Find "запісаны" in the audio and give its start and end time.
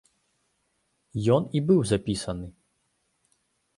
1.93-2.47